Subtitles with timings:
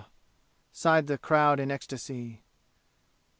[0.71, 2.41] sighed the crowd in ecstasy.